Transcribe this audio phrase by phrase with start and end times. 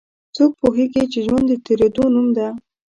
[0.35, 2.47] څوک پوهیږي چې ژوند د تیریدو نوم ده